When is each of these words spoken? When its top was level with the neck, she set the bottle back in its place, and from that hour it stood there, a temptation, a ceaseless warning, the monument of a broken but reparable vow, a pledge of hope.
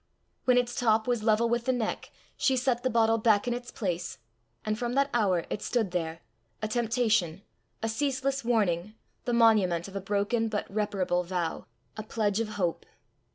When 0.45 0.57
its 0.57 0.73
top 0.73 1.05
was 1.05 1.21
level 1.21 1.47
with 1.47 1.65
the 1.65 1.71
neck, 1.71 2.09
she 2.35 2.57
set 2.57 2.81
the 2.81 2.89
bottle 2.89 3.19
back 3.19 3.47
in 3.47 3.53
its 3.53 3.69
place, 3.69 4.17
and 4.65 4.75
from 4.75 4.93
that 4.95 5.11
hour 5.13 5.45
it 5.51 5.61
stood 5.61 5.91
there, 5.91 6.21
a 6.59 6.67
temptation, 6.67 7.43
a 7.83 7.87
ceaseless 7.87 8.43
warning, 8.43 8.95
the 9.25 9.33
monument 9.33 9.87
of 9.87 9.95
a 9.95 10.01
broken 10.01 10.49
but 10.49 10.65
reparable 10.73 11.21
vow, 11.21 11.67
a 11.97 12.01
pledge 12.01 12.39
of 12.39 12.47
hope. 12.57 12.87